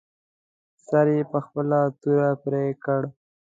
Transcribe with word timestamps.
سر 0.85 1.07
یې 1.15 1.21
په 1.31 1.39
خپله 1.45 1.79
توره 2.01 2.25
پرې 2.43 2.65
کړ. 2.83 3.01